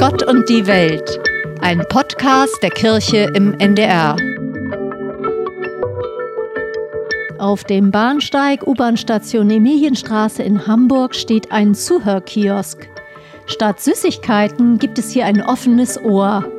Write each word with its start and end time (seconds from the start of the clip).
Gott 0.00 0.26
und 0.26 0.48
die 0.48 0.66
Welt, 0.66 1.20
ein 1.60 1.84
Podcast 1.90 2.56
der 2.62 2.70
Kirche 2.70 3.30
im 3.34 3.52
NDR. 3.60 4.16
Auf 7.38 7.64
dem 7.64 7.90
Bahnsteig 7.90 8.66
U-Bahn-Station 8.66 9.50
Emilienstraße 9.50 10.42
in 10.42 10.66
Hamburg 10.66 11.14
steht 11.14 11.52
ein 11.52 11.74
Zuhörkiosk. 11.74 12.88
Statt 13.44 13.82
Süßigkeiten 13.82 14.78
gibt 14.78 14.98
es 14.98 15.10
hier 15.10 15.26
ein 15.26 15.42
offenes 15.42 16.02
Ohr. 16.02 16.50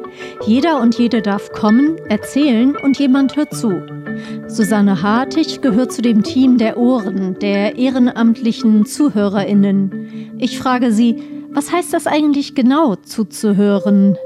Jeder 0.45 0.79
und 0.79 0.99
jede 0.99 1.23
darf 1.23 1.51
kommen, 1.51 1.97
erzählen 2.09 2.77
und 2.77 2.99
jemand 2.99 3.35
hört 3.37 3.55
zu. 3.55 3.81
Susanne 4.45 5.01
Hartig 5.01 5.61
gehört 5.61 5.91
zu 5.91 6.03
dem 6.03 6.21
Team 6.21 6.59
der 6.59 6.77
Ohren, 6.77 7.39
der 7.39 7.75
ehrenamtlichen 7.75 8.85
ZuhörerInnen. 8.85 10.37
Ich 10.37 10.59
frage 10.59 10.91
sie, 10.91 11.40
was 11.53 11.71
heißt 11.71 11.93
das 11.93 12.07
eigentlich 12.07 12.55
genau, 12.55 12.95
zuzuhören? 12.95 14.17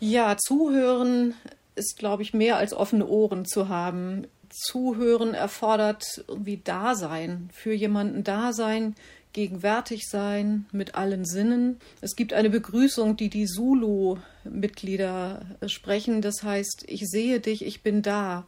Ja, 0.00 0.36
zuhören 0.36 1.34
ist, 1.74 1.98
glaube 1.98 2.22
ich, 2.22 2.34
mehr 2.34 2.56
als 2.56 2.74
offene 2.74 3.06
Ohren 3.06 3.44
zu 3.44 3.68
haben. 3.68 4.26
Zuhören 4.50 5.34
erfordert 5.34 6.24
irgendwie 6.26 6.56
Dasein, 6.58 7.50
für 7.52 7.72
jemanden 7.72 8.24
Dasein, 8.24 8.94
gegenwärtig 9.32 10.08
sein 10.08 10.66
mit 10.72 10.94
allen 10.94 11.24
Sinnen. 11.24 11.78
Es 12.00 12.16
gibt 12.16 12.32
eine 12.32 12.50
Begrüßung, 12.50 13.16
die 13.16 13.28
die 13.28 13.46
Zulu-Mitglieder 13.46 15.42
sprechen. 15.66 16.22
Das 16.22 16.42
heißt, 16.42 16.84
ich 16.88 17.06
sehe 17.06 17.38
dich, 17.40 17.64
ich 17.64 17.82
bin 17.82 18.02
da. 18.02 18.46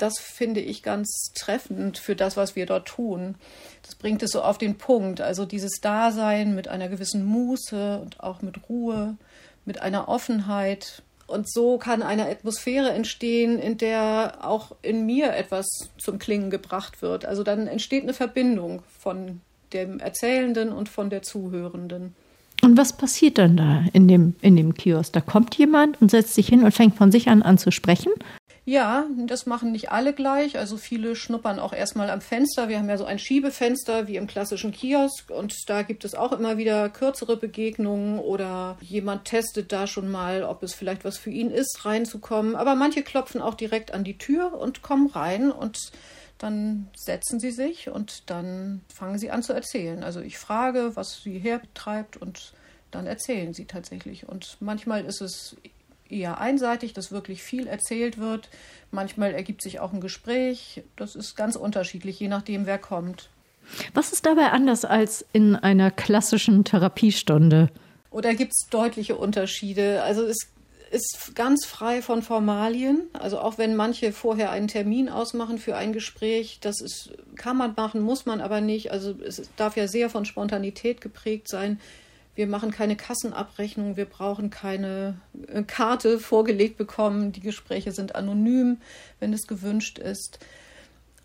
Das 0.00 0.18
finde 0.18 0.60
ich 0.60 0.82
ganz 0.82 1.32
treffend 1.34 1.98
für 1.98 2.16
das, 2.16 2.36
was 2.36 2.56
wir 2.56 2.64
dort 2.64 2.88
tun. 2.88 3.34
Das 3.82 3.94
bringt 3.94 4.22
es 4.22 4.30
so 4.30 4.40
auf 4.40 4.56
den 4.56 4.78
Punkt. 4.78 5.20
Also 5.20 5.44
dieses 5.44 5.80
Dasein 5.82 6.54
mit 6.54 6.68
einer 6.68 6.88
gewissen 6.88 7.22
Muße 7.24 8.00
und 8.00 8.20
auch 8.20 8.40
mit 8.40 8.68
Ruhe, 8.70 9.16
mit 9.66 9.82
einer 9.82 10.08
Offenheit. 10.08 11.02
Und 11.26 11.52
so 11.52 11.76
kann 11.76 12.02
eine 12.02 12.28
Atmosphäre 12.28 12.92
entstehen, 12.92 13.58
in 13.58 13.76
der 13.76 14.38
auch 14.40 14.72
in 14.80 15.04
mir 15.04 15.34
etwas 15.34 15.66
zum 15.98 16.18
Klingen 16.18 16.48
gebracht 16.48 17.02
wird. 17.02 17.26
Also 17.26 17.42
dann 17.42 17.66
entsteht 17.66 18.02
eine 18.02 18.14
Verbindung 18.14 18.82
von 18.98 19.42
dem 19.74 20.00
Erzählenden 20.00 20.72
und 20.72 20.88
von 20.88 21.10
der 21.10 21.20
Zuhörenden. 21.20 22.14
Und 22.62 22.78
was 22.78 22.94
passiert 22.94 23.36
dann 23.36 23.58
da 23.58 23.84
in 23.92 24.08
dem, 24.08 24.34
in 24.40 24.56
dem 24.56 24.74
Kiosk? 24.74 25.12
Da 25.12 25.20
kommt 25.20 25.54
jemand 25.56 26.00
und 26.00 26.10
setzt 26.10 26.34
sich 26.34 26.48
hin 26.48 26.64
und 26.64 26.72
fängt 26.72 26.96
von 26.96 27.12
sich 27.12 27.28
an 27.28 27.42
an 27.42 27.58
zu 27.58 27.70
sprechen? 27.70 28.12
Ja, 28.70 29.06
das 29.26 29.46
machen 29.46 29.72
nicht 29.72 29.90
alle 29.90 30.12
gleich. 30.12 30.56
Also 30.56 30.76
viele 30.76 31.16
schnuppern 31.16 31.58
auch 31.58 31.72
erstmal 31.72 32.08
am 32.08 32.20
Fenster. 32.20 32.68
Wir 32.68 32.78
haben 32.78 32.88
ja 32.88 32.98
so 32.98 33.04
ein 33.04 33.18
Schiebefenster 33.18 34.06
wie 34.06 34.14
im 34.14 34.28
klassischen 34.28 34.70
Kiosk 34.70 35.28
und 35.28 35.68
da 35.68 35.82
gibt 35.82 36.04
es 36.04 36.14
auch 36.14 36.30
immer 36.30 36.56
wieder 36.56 36.88
kürzere 36.88 37.36
Begegnungen 37.36 38.20
oder 38.20 38.78
jemand 38.80 39.24
testet 39.24 39.72
da 39.72 39.88
schon 39.88 40.08
mal, 40.08 40.44
ob 40.44 40.62
es 40.62 40.72
vielleicht 40.72 41.04
was 41.04 41.18
für 41.18 41.30
ihn 41.30 41.50
ist, 41.50 41.84
reinzukommen. 41.84 42.54
Aber 42.54 42.76
manche 42.76 43.02
klopfen 43.02 43.42
auch 43.42 43.54
direkt 43.54 43.92
an 43.92 44.04
die 44.04 44.18
Tür 44.18 44.56
und 44.56 44.82
kommen 44.82 45.08
rein 45.08 45.50
und 45.50 45.90
dann 46.38 46.90
setzen 46.94 47.40
sie 47.40 47.50
sich 47.50 47.90
und 47.90 48.30
dann 48.30 48.82
fangen 48.94 49.18
sie 49.18 49.32
an 49.32 49.42
zu 49.42 49.52
erzählen. 49.52 50.04
Also 50.04 50.20
ich 50.20 50.38
frage, 50.38 50.94
was 50.94 51.22
sie 51.24 51.40
hertreibt 51.40 52.18
und 52.18 52.52
dann 52.92 53.08
erzählen 53.08 53.52
sie 53.52 53.64
tatsächlich. 53.64 54.28
Und 54.28 54.58
manchmal 54.60 55.04
ist 55.06 55.22
es 55.22 55.56
eher 56.12 56.40
einseitig, 56.40 56.92
dass 56.92 57.12
wirklich 57.12 57.42
viel 57.42 57.66
erzählt 57.66 58.18
wird. 58.18 58.48
Manchmal 58.90 59.34
ergibt 59.34 59.62
sich 59.62 59.80
auch 59.80 59.92
ein 59.92 60.00
Gespräch. 60.00 60.82
Das 60.96 61.14
ist 61.14 61.36
ganz 61.36 61.56
unterschiedlich, 61.56 62.18
je 62.18 62.28
nachdem, 62.28 62.66
wer 62.66 62.78
kommt. 62.78 63.28
Was 63.94 64.12
ist 64.12 64.26
dabei 64.26 64.50
anders 64.50 64.84
als 64.84 65.24
in 65.32 65.56
einer 65.56 65.90
klassischen 65.90 66.64
Therapiestunde? 66.64 67.68
Oder 68.10 68.34
gibt 68.34 68.52
es 68.52 68.68
deutliche 68.70 69.16
Unterschiede? 69.16 70.02
Also 70.02 70.24
es 70.24 70.48
ist 70.90 71.34
ganz 71.36 71.64
frei 71.64 72.02
von 72.02 72.22
Formalien. 72.22 73.02
Also 73.12 73.38
auch 73.38 73.58
wenn 73.58 73.76
manche 73.76 74.12
vorher 74.12 74.50
einen 74.50 74.68
Termin 74.68 75.08
ausmachen 75.08 75.58
für 75.58 75.76
ein 75.76 75.92
Gespräch, 75.92 76.58
das 76.60 76.80
ist, 76.80 77.12
kann 77.36 77.56
man 77.56 77.74
machen, 77.76 78.00
muss 78.00 78.26
man 78.26 78.40
aber 78.40 78.60
nicht. 78.60 78.90
Also 78.90 79.14
es 79.24 79.48
darf 79.56 79.76
ja 79.76 79.86
sehr 79.86 80.10
von 80.10 80.24
Spontanität 80.24 81.00
geprägt 81.00 81.48
sein. 81.48 81.80
Wir 82.34 82.46
machen 82.46 82.70
keine 82.70 82.96
Kassenabrechnung, 82.96 83.96
wir 83.96 84.06
brauchen 84.06 84.50
keine 84.50 85.20
äh, 85.48 85.62
Karte 85.62 86.18
vorgelegt 86.18 86.76
bekommen. 86.76 87.32
Die 87.32 87.40
Gespräche 87.40 87.92
sind 87.92 88.14
anonym, 88.14 88.78
wenn 89.18 89.32
es 89.32 89.46
gewünscht 89.46 89.98
ist. 89.98 90.38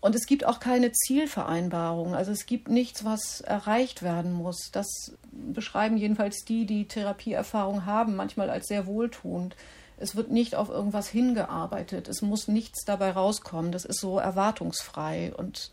Und 0.00 0.14
es 0.14 0.26
gibt 0.26 0.44
auch 0.44 0.60
keine 0.60 0.92
Zielvereinbarung. 0.92 2.14
Also 2.14 2.30
es 2.30 2.46
gibt 2.46 2.68
nichts, 2.68 3.04
was 3.04 3.40
erreicht 3.40 4.02
werden 4.02 4.32
muss. 4.32 4.70
Das 4.72 4.86
beschreiben 5.32 5.96
jedenfalls 5.96 6.44
die, 6.44 6.66
die 6.66 6.86
Therapieerfahrung 6.86 7.86
haben, 7.86 8.14
manchmal 8.14 8.50
als 8.50 8.66
sehr 8.66 8.86
wohltuend. 8.86 9.56
Es 9.96 10.14
wird 10.14 10.30
nicht 10.30 10.54
auf 10.54 10.68
irgendwas 10.68 11.08
hingearbeitet. 11.08 12.08
Es 12.08 12.20
muss 12.20 12.48
nichts 12.48 12.84
dabei 12.84 13.12
rauskommen. 13.12 13.72
Das 13.72 13.84
ist 13.84 14.00
so 14.00 14.18
erwartungsfrei. 14.18 15.32
Und 15.34 15.72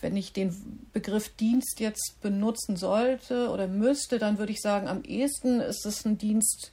wenn 0.00 0.16
ich 0.16 0.32
den 0.32 0.54
Begriff 0.92 1.28
Dienst 1.36 1.80
jetzt 1.80 2.20
benutzen 2.20 2.76
sollte 2.76 3.50
oder 3.50 3.66
müsste, 3.66 4.18
dann 4.18 4.38
würde 4.38 4.52
ich 4.52 4.60
sagen, 4.60 4.88
am 4.88 5.02
ehesten 5.02 5.60
ist 5.60 5.84
es 5.86 6.04
ein 6.04 6.18
Dienst, 6.18 6.70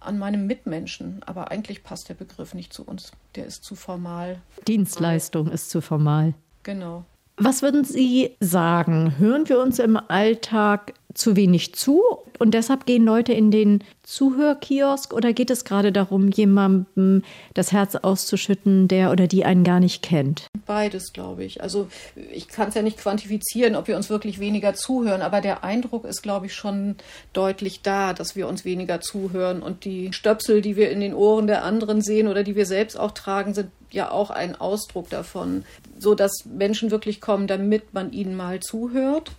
an 0.00 0.18
meinem 0.18 0.46
Mitmenschen. 0.46 1.22
Aber 1.24 1.50
eigentlich 1.50 1.82
passt 1.82 2.08
der 2.08 2.14
Begriff 2.14 2.54
nicht 2.54 2.72
zu 2.72 2.84
uns. 2.84 3.12
Der 3.34 3.46
ist 3.46 3.64
zu 3.64 3.74
formal. 3.74 4.40
Dienstleistung 4.66 5.50
ist 5.50 5.70
zu 5.70 5.80
formal. 5.80 6.34
Genau. 6.62 7.04
Was 7.36 7.60
würden 7.62 7.84
Sie 7.84 8.34
sagen? 8.40 9.18
Hören 9.18 9.48
wir 9.48 9.60
uns 9.60 9.78
im 9.78 9.96
Alltag 9.96 10.94
zu 11.12 11.36
wenig 11.36 11.74
zu 11.74 12.02
und 12.38 12.52
deshalb 12.52 12.86
gehen 12.86 13.04
Leute 13.04 13.32
in 13.32 13.50
den 13.50 13.82
Zuhörkiosk 14.02 15.12
oder 15.12 15.32
geht 15.32 15.50
es 15.50 15.64
gerade 15.64 15.92
darum, 15.92 16.28
jemandem 16.28 17.22
das 17.54 17.72
Herz 17.72 17.96
auszuschütten, 17.96 18.88
der 18.88 19.10
oder 19.10 19.26
die 19.26 19.44
einen 19.44 19.64
gar 19.64 19.80
nicht 19.80 20.02
kennt? 20.02 20.46
Beides, 20.66 21.12
glaube 21.12 21.44
ich. 21.44 21.62
Also 21.62 21.88
ich 22.32 22.48
kann 22.48 22.68
es 22.68 22.74
ja 22.74 22.82
nicht 22.82 22.98
quantifizieren, 22.98 23.76
ob 23.76 23.88
wir 23.88 23.96
uns 23.96 24.10
wirklich 24.10 24.38
weniger 24.38 24.74
zuhören, 24.74 25.22
aber 25.22 25.40
der 25.40 25.64
Eindruck 25.64 26.04
ist, 26.04 26.22
glaube 26.22 26.46
ich, 26.46 26.54
schon 26.54 26.96
deutlich 27.32 27.82
da, 27.82 28.12
dass 28.12 28.36
wir 28.36 28.48
uns 28.48 28.64
weniger 28.64 29.00
zuhören 29.00 29.62
und 29.62 29.84
die 29.84 30.12
Stöpsel, 30.12 30.62
die 30.62 30.76
wir 30.76 30.90
in 30.90 31.00
den 31.00 31.14
Ohren 31.14 31.46
der 31.46 31.64
anderen 31.64 32.00
sehen 32.00 32.28
oder 32.28 32.44
die 32.44 32.56
wir 32.56 32.66
selbst 32.66 32.98
auch 32.98 33.12
tragen, 33.12 33.54
sind 33.54 33.70
ja 33.90 34.10
auch 34.10 34.30
ein 34.30 34.54
Ausdruck 34.54 35.10
davon, 35.10 35.64
so 35.98 36.14
dass 36.14 36.44
Menschen 36.44 36.90
wirklich 36.90 37.20
kommen, 37.20 37.46
damit 37.46 37.94
man 37.94 38.12
ihnen 38.12 38.36
mal 38.36 38.60
zuhört. 38.60 39.32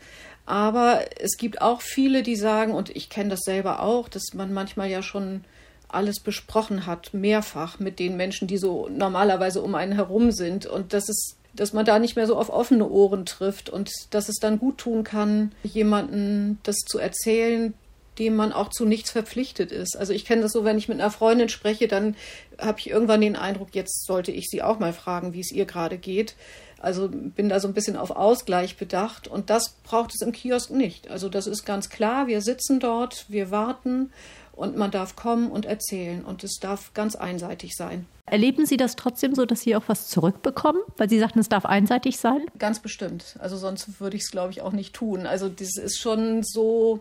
Aber 0.48 1.02
es 1.20 1.36
gibt 1.36 1.62
auch 1.62 1.82
viele, 1.82 2.24
die 2.24 2.38
sagen, 2.38 2.74
und 2.74 2.96
ich 2.96 3.10
kenne 3.10 3.32
das 3.32 3.42
selber 3.42 3.82
auch, 3.82 4.08
dass 4.08 4.34
man 4.34 4.54
manchmal 4.54 4.90
ja 4.90 5.04
schon 5.04 5.44
alles 5.90 6.22
besprochen 6.22 6.86
hat, 6.86 7.14
mehrfach 7.14 7.80
mit 7.80 8.00
den 8.00 8.16
Menschen, 8.16 8.48
die 8.48 8.58
so 8.58 8.88
normalerweise 8.88 9.62
um 9.62 9.76
einen 9.76 9.92
herum 9.92 10.32
sind. 10.32 10.66
Und 10.66 10.94
dass 10.94 11.10
es, 11.10 11.36
dass 11.54 11.74
man 11.74 11.84
da 11.84 12.00
nicht 12.00 12.16
mehr 12.16 12.28
so 12.28 12.38
auf 12.38 12.50
offene 12.50 12.88
Ohren 12.90 13.26
trifft 13.26 13.70
und 13.70 13.92
dass 14.12 14.30
es 14.30 14.38
dann 14.38 14.58
gut 14.58 14.78
tun 14.78 15.04
kann, 15.04 15.52
jemanden 15.64 16.60
das 16.64 16.78
zu 16.78 16.98
erzählen, 16.98 17.74
dem 18.18 18.38
man 18.38 18.54
auch 18.54 18.70
zu 18.70 18.86
nichts 18.86 19.12
verpflichtet 19.12 19.74
ist. 19.74 19.98
Also 19.98 20.14
ich 20.14 20.24
kenne 20.24 20.44
das 20.44 20.54
so, 20.54 20.64
wenn 20.64 20.78
ich 20.78 20.88
mit 20.88 21.02
einer 21.02 21.12
Freundin 21.12 21.50
spreche, 21.50 21.90
dann 21.90 22.16
habe 22.58 22.80
ich 22.80 22.90
irgendwann 22.90 23.20
den 23.20 23.36
Eindruck, 23.36 23.70
jetzt 23.74 24.06
sollte 24.06 24.32
ich 24.32 24.46
sie 24.50 24.64
auch 24.64 24.80
mal 24.80 24.94
fragen, 24.94 25.34
wie 25.34 25.42
es 25.42 25.52
ihr 25.52 25.66
gerade 25.66 25.98
geht. 25.98 26.36
Also 26.80 27.10
bin 27.10 27.50
da 27.50 27.60
so 27.60 27.68
ein 27.68 27.74
bisschen 27.74 27.96
auf 27.96 28.12
Ausgleich 28.12 28.78
bedacht 28.78 29.28
und 29.28 29.50
das 29.50 29.76
braucht 29.84 30.14
es 30.14 30.22
im 30.22 30.32
Kiosk 30.32 30.70
nicht. 30.70 31.10
Also 31.10 31.30
das 31.30 31.48
ist 31.48 31.66
ganz 31.66 31.90
klar, 31.90 32.28
wir 32.28 32.42
sitzen 32.42 32.80
dort, 32.80 33.26
wir 33.30 33.50
warten 33.52 34.12
und 34.54 34.78
man 34.78 34.92
darf 34.92 35.16
kommen 35.16 35.50
und 35.50 35.66
erzählen 35.66 36.24
und 36.24 36.44
es 36.44 36.60
darf 36.60 36.94
ganz 36.94 37.16
einseitig 37.16 37.76
sein. 37.76 38.06
Erleben 38.26 38.66
Sie 38.66 38.76
das 38.76 38.96
trotzdem 38.96 39.34
so, 39.36 39.46
dass 39.46 39.62
Sie 39.62 39.76
auch 39.76 39.84
was 39.88 40.08
zurückbekommen? 40.08 40.82
Weil 40.98 41.10
Sie 41.10 41.20
sagten, 41.20 41.40
es 41.40 41.48
darf 41.48 41.66
einseitig 41.66 42.20
sein? 42.20 42.42
Ganz 42.60 42.80
bestimmt. 42.80 43.38
Also 43.40 43.56
sonst 43.56 44.02
würde 44.02 44.18
ich 44.18 44.24
es, 44.24 44.32
glaube 44.32 44.52
ich, 44.52 44.62
auch 44.62 44.74
nicht 44.74 44.94
tun. 44.94 45.26
Also 45.26 45.48
das 45.48 45.78
ist 45.78 46.00
schon 46.00 46.44
so, 46.44 47.00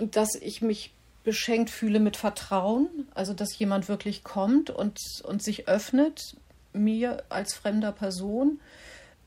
dass 0.00 0.34
ich 0.34 0.60
mich 0.60 0.92
beschenkt 1.22 1.70
fühle 1.70 2.00
mit 2.00 2.16
Vertrauen. 2.16 2.88
Also 3.14 3.34
dass 3.34 3.56
jemand 3.58 3.88
wirklich 3.88 4.24
kommt 4.24 4.70
und, 4.70 4.98
und 5.22 5.42
sich 5.42 5.68
öffnet 5.68 6.36
mir 6.72 7.22
als 7.28 7.54
fremder 7.54 7.92
Person 7.92 8.58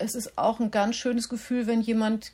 es 0.02 0.16
ist 0.16 0.38
auch 0.38 0.60
ein 0.60 0.72
ganz 0.72 0.96
schönes 0.96 1.30
Gefühl, 1.30 1.68
wenn 1.68 1.82
jemand 1.82 2.32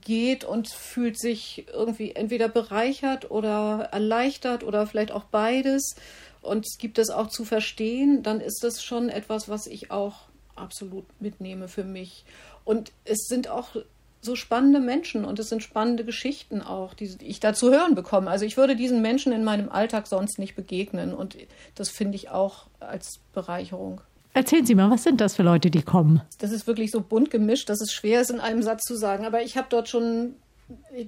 geht 0.00 0.44
und 0.44 0.68
fühlt 0.68 1.18
sich 1.18 1.66
irgendwie 1.72 2.12
entweder 2.12 2.48
bereichert 2.48 3.30
oder 3.30 3.88
erleichtert 3.92 4.62
oder 4.62 4.86
vielleicht 4.86 5.12
auch 5.12 5.24
beides 5.24 5.96
und 6.42 6.66
es 6.66 6.78
gibt 6.78 6.98
es 6.98 7.10
auch 7.10 7.28
zu 7.28 7.44
verstehen, 7.44 8.22
dann 8.22 8.40
ist 8.40 8.62
das 8.62 8.82
schon 8.82 9.08
etwas, 9.08 9.48
was 9.48 9.66
ich 9.66 9.90
auch 9.90 10.28
absolut 10.56 11.04
mitnehme 11.20 11.68
für 11.68 11.84
mich. 11.84 12.24
Und 12.64 12.92
es 13.04 13.26
sind 13.26 13.48
auch 13.48 13.76
so 14.22 14.36
spannende 14.36 14.80
Menschen 14.80 15.24
und 15.24 15.38
es 15.38 15.48
sind 15.48 15.62
spannende 15.62 16.04
Geschichten 16.04 16.60
auch, 16.60 16.92
die 16.94 17.16
ich 17.22 17.40
da 17.40 17.54
zu 17.54 17.70
hören 17.70 17.94
bekomme. 17.94 18.30
Also 18.30 18.44
ich 18.44 18.56
würde 18.56 18.76
diesen 18.76 19.00
Menschen 19.00 19.32
in 19.32 19.44
meinem 19.44 19.70
Alltag 19.70 20.06
sonst 20.06 20.38
nicht 20.38 20.56
begegnen 20.56 21.14
und 21.14 21.36
das 21.74 21.88
finde 21.88 22.16
ich 22.16 22.28
auch 22.28 22.66
als 22.80 23.20
Bereicherung. 23.32 24.02
Erzählen 24.32 24.64
Sie 24.64 24.74
mal, 24.74 24.90
was 24.90 25.02
sind 25.02 25.20
das 25.20 25.36
für 25.36 25.42
Leute, 25.42 25.70
die 25.70 25.82
kommen? 25.82 26.22
Das 26.38 26.52
ist 26.52 26.66
wirklich 26.66 26.90
so 26.90 27.00
bunt 27.00 27.30
gemischt, 27.30 27.68
dass 27.68 27.80
es 27.80 27.92
schwer 27.92 28.20
ist, 28.20 28.30
in 28.30 28.40
einem 28.40 28.62
Satz 28.62 28.84
zu 28.84 28.94
sagen. 28.96 29.24
Aber 29.24 29.42
ich 29.42 29.56
habe 29.56 29.66
dort 29.70 29.88
schon 29.88 30.36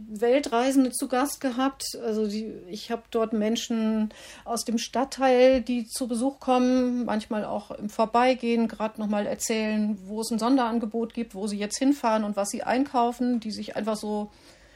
Weltreisende 0.08 0.90
zu 0.90 1.08
Gast 1.08 1.40
gehabt. 1.40 1.84
Also 2.04 2.26
die, 2.26 2.52
ich 2.69 2.90
habe 2.90 3.02
dort 3.10 3.32
Menschen 3.32 4.12
aus 4.44 4.64
dem 4.64 4.78
Stadtteil, 4.78 5.62
die 5.62 5.86
zu 5.86 6.08
Besuch 6.08 6.40
kommen, 6.40 7.04
manchmal 7.04 7.44
auch 7.44 7.70
im 7.70 7.88
Vorbeigehen, 7.88 8.69
gerade 8.69 9.00
nochmal 9.00 9.26
erzählen, 9.26 9.98
wo 10.06 10.20
es 10.20 10.30
ein 10.30 10.38
Sonderangebot 10.38 11.14
gibt, 11.14 11.34
wo 11.34 11.46
sie 11.46 11.58
jetzt 11.58 11.78
hinfahren 11.78 12.24
und 12.24 12.36
was 12.36 12.50
sie 12.50 12.62
einkaufen, 12.62 13.40
die 13.40 13.52
sich 13.52 13.76
einfach 13.76 13.96
so 13.96 14.30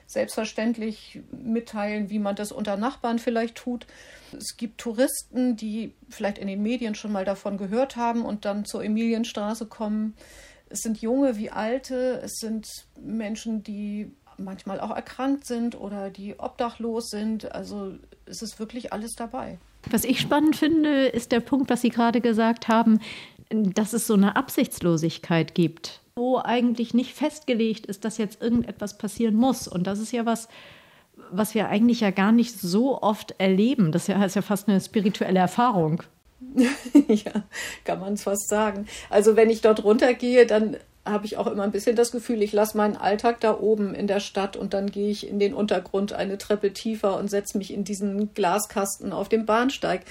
selbstverständlich 0.07 1.21
mitteilen, 1.31 2.11
wie 2.11 2.19
man 2.19 2.37
das 2.37 2.53
unter 2.53 2.77
Nachbarn 2.77 3.19
vielleicht 3.19 3.57
tut. 3.57 3.87
Es 4.37 4.57
gibt 4.57 4.79
Touristen, 4.79 5.57
die 5.57 5.93
vielleicht 6.09 6.39
in 6.39 6.47
den 6.47 6.63
Medien 6.63 6.95
schon 6.95 7.13
mal 7.13 7.25
davon 7.25 7.59
gehört 7.59 7.97
haben 7.97 8.25
und 8.25 8.45
dann 8.45 8.65
zur 8.65 8.85
Emilienstraße 8.85 9.67
kommen. 9.67 10.15
Es 10.69 10.81
sind 10.81 11.01
junge 11.01 11.37
wie 11.37 11.51
alte, 11.51 12.21
es 12.25 12.39
sind 12.39 12.69
Menschen, 13.01 13.63
die 13.63 14.11
manchmal 14.39 14.81
auch 14.81 14.95
erkrankt 14.95 15.47
sind 15.47 15.79
oder 15.79 16.11
die 16.11 16.39
obdachlos 16.39 17.09
sind. 17.11 17.53
Also 17.53 17.95
es 18.27 18.43
ist 18.43 18.59
wirklich 18.59 18.93
alles 18.93 19.15
dabei. 19.15 19.59
Was 19.91 20.05
ich 20.05 20.21
spannend 20.21 20.57
finde, 20.57 21.07
ist 21.07 21.33
der 21.33 21.41
Punkt, 21.41 21.71
was 21.71 21.83
Sie 21.83 21.91
gerade 21.91 22.21
gesagt 22.21 22.69
haben, 22.69 23.01
dass 23.51 23.93
es 23.93 24.07
so 24.07 24.15
eine 24.15 24.35
Absichtslosigkeit 24.37 25.55
gibt, 25.55 26.01
wo 26.17 26.39
eigentlich 26.39 26.95
nicht 26.95 27.13
festgelegt 27.13 27.85
ist, 27.85 28.07
dass 28.07 28.17
jetzt 28.17 28.41
irgendetwas 28.41 28.97
passieren 28.97 29.35
muss. 29.35 29.69
Und 29.69 29.87
das 29.87 29.99
ist 29.99 30.13
ja 30.13 30.25
was, 30.25 30.49
was 31.31 31.55
wir 31.55 31.69
eigentlich 31.69 32.01
ja 32.01 32.11
gar 32.11 32.33
nicht 32.33 32.59
so 32.59 33.03
oft 33.03 33.35
erleben. 33.37 33.93
Das 33.93 34.09
ist 34.09 34.35
ja 34.35 34.43
fast 34.43 34.67
eine 34.67 34.81
spirituelle 34.81 35.39
Erfahrung. 35.39 36.03
ja, 37.09 37.45
kann 37.85 38.01
man 38.01 38.15
es 38.15 38.23
fast 38.23 38.49
sagen. 38.49 38.87
Also 39.11 39.37
wenn 39.37 39.51
ich 39.51 39.61
dort 39.61 39.85
runtergehe, 39.85 40.47
dann 40.47 40.79
habe 41.07 41.25
ich 41.25 41.37
auch 41.37 41.47
immer 41.47 41.63
ein 41.63 41.71
bisschen 41.71 41.97
das 41.97 42.13
Gefühl, 42.13 42.43
ich 42.43 42.53
lasse 42.53 42.77
meinen 42.77 42.97
Alltag 42.97 43.41
da 43.41 43.59
oben 43.59 43.95
in 43.95 44.07
der 44.07 44.21
Stadt 44.21 44.57
und 44.57 44.75
dann 44.75 44.91
gehe 44.91 45.11
ich 45.11 45.29
in 45.29 45.39
den 45.39 45.55
Untergrund 45.55 46.13
eine 46.13 46.37
Treppe 46.37 46.73
tiefer 46.73 47.17
und 47.17 47.31
setze 47.31 47.57
mich 47.57 47.73
in 47.73 47.85
diesen 47.85 48.35
Glaskasten 48.35 49.13
auf 49.13 49.29
dem 49.29 49.47
Bahnsteig, 49.47 50.03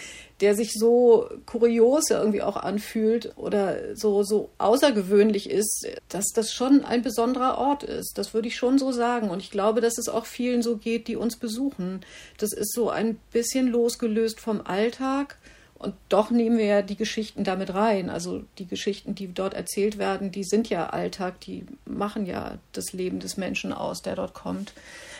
der 0.42 0.56
sich 0.56 0.74
so 0.74 1.30
kurios 1.46 2.10
irgendwie 2.10 2.42
auch 2.42 2.58
anfühlt 2.58 3.34
oder 3.38 3.96
so, 3.96 4.24
so 4.24 4.50
außergewöhnlich 4.58 5.50
ist, 5.50 5.88
dass 6.10 6.26
das 6.34 6.52
schon 6.52 6.84
ein 6.84 7.02
besonderer 7.02 7.58
Ort 7.58 7.84
ist. 7.84 8.18
Das 8.18 8.34
würde 8.34 8.48
ich 8.48 8.56
schon 8.56 8.78
so 8.78 8.92
sagen. 8.92 9.30
Und 9.30 9.42
ich 9.42 9.52
glaube, 9.52 9.82
dass 9.82 9.98
es 9.98 10.10
auch 10.10 10.26
vielen 10.26 10.62
so 10.62 10.78
geht, 10.78 11.08
die 11.08 11.16
uns 11.16 11.38
besuchen. 11.38 12.02
Das 12.38 12.52
ist 12.52 12.74
so 12.74 12.90
ein 12.90 13.18
bisschen 13.32 13.68
losgelöst 13.68 14.40
vom 14.40 14.62
Alltag 14.62 15.38
und 15.77 15.94
doch 16.10 16.31
nehmen 16.31 16.57
wir 16.57 16.66
ja 16.66 16.81
die 16.81 16.95
Geschichten 16.95 17.44
damit 17.44 17.74
rein. 17.74 18.10
Also 18.10 18.44
die 18.57 18.66
Geschichten, 18.66 19.13
die 19.13 19.33
dort 19.33 19.54
erzählt 19.54 19.98
werden, 19.98 20.31
die 20.31 20.44
sind 20.44 20.69
ja 20.69 20.88
Alltag, 20.88 21.42
die 21.42 21.66
machen 21.86 22.25
ja 22.25 22.57
das 22.72 22.94
Leben 22.94 23.19
des 23.19 23.38
Menschen 23.38 23.74
aus, 23.74 24.01
der 24.01 24.16
dort 24.16 24.33
kommt. 24.33 24.74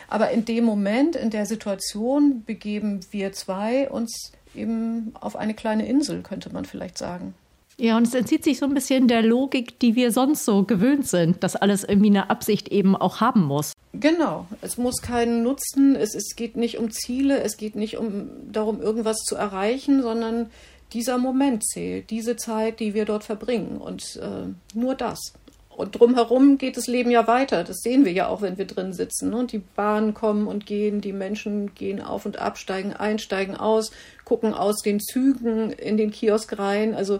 Aber 0.08 0.30
in 0.30 0.44
dem 0.44 0.64
Moment, 0.64 1.16
in 1.16 1.30
der 1.30 1.46
Situation, 1.46 2.42
begeben 2.44 3.00
wir 3.10 3.32
zwei 3.32 3.90
uns 3.90 4.32
eben 4.54 5.12
auf 5.20 5.36
eine 5.36 5.54
kleine 5.54 5.86
Insel, 5.86 6.22
könnte 6.22 6.52
man 6.52 6.64
vielleicht 6.64 6.96
sagen. 6.96 7.34
Ja, 7.78 7.98
und 7.98 8.06
es 8.06 8.14
entzieht 8.14 8.42
sich 8.42 8.58
so 8.58 8.64
ein 8.64 8.72
bisschen 8.72 9.06
der 9.06 9.20
Logik, 9.20 9.78
die 9.80 9.94
wir 9.96 10.10
sonst 10.10 10.46
so 10.46 10.62
gewöhnt 10.62 11.06
sind, 11.06 11.42
dass 11.42 11.56
alles 11.56 11.84
irgendwie 11.84 12.08
eine 12.08 12.30
Absicht 12.30 12.68
eben 12.68 12.96
auch 12.96 13.20
haben 13.20 13.44
muss. 13.44 13.72
Genau, 14.00 14.46
es 14.62 14.76
muss 14.78 15.00
keinen 15.00 15.42
Nutzen, 15.42 15.96
es, 15.96 16.14
es 16.14 16.34
geht 16.36 16.56
nicht 16.56 16.78
um 16.78 16.90
Ziele, 16.90 17.42
es 17.42 17.56
geht 17.56 17.76
nicht 17.76 17.96
um 17.96 18.30
darum, 18.50 18.80
irgendwas 18.80 19.18
zu 19.18 19.36
erreichen, 19.36 20.02
sondern 20.02 20.50
dieser 20.92 21.18
Moment 21.18 21.64
zählt, 21.64 22.10
diese 22.10 22.36
Zeit, 22.36 22.80
die 22.80 22.94
wir 22.94 23.04
dort 23.04 23.24
verbringen 23.24 23.78
und 23.78 24.16
äh, 24.16 24.48
nur 24.74 24.94
das. 24.94 25.32
Und 25.76 26.00
drumherum 26.00 26.56
geht 26.56 26.78
das 26.78 26.86
Leben 26.86 27.10
ja 27.10 27.26
weiter. 27.26 27.62
Das 27.62 27.80
sehen 27.80 28.06
wir 28.06 28.12
ja 28.12 28.28
auch, 28.28 28.40
wenn 28.40 28.56
wir 28.56 28.64
drin 28.64 28.94
sitzen. 28.94 29.28
Ne? 29.28 29.44
Die 29.44 29.58
Bahnen 29.58 30.14
kommen 30.14 30.46
und 30.46 30.64
gehen, 30.64 31.02
die 31.02 31.12
Menschen 31.12 31.74
gehen 31.74 32.00
auf 32.00 32.24
und 32.24 32.38
ab, 32.38 32.56
steigen 32.56 32.94
ein, 32.94 33.18
steigen 33.18 33.54
aus, 33.54 33.90
gucken 34.24 34.54
aus 34.54 34.80
den 34.80 35.00
Zügen 35.00 35.70
in 35.70 35.98
den 35.98 36.12
Kiosk 36.12 36.58
rein. 36.58 36.94
Also 36.94 37.18